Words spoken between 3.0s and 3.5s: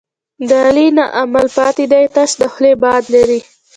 لري.